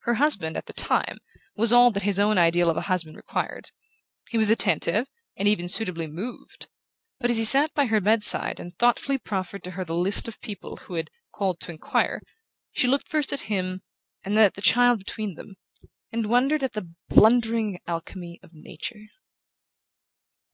[0.00, 1.16] Her husband, at the time,
[1.56, 3.70] was all that his own ideal of a husband required.
[4.28, 6.68] He was attentive, and even suitably moved:
[7.20, 10.42] but as he sat by her bedside, and thoughtfully proffered to her the list of
[10.42, 12.20] people who had "called to enquire",
[12.72, 13.80] she looked first at him,
[14.22, 15.54] and then at the child between them,
[16.12, 19.06] and wondered at the blundering alchemy of Nature...